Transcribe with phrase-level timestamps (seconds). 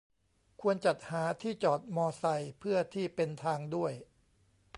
[0.61, 3.93] ควรจัดหาที่จอดมอไซค์เพื่อที่เป็นทางด้วย